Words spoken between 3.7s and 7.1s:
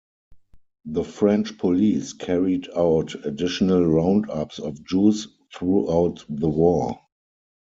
roundups of Jews throughout the war.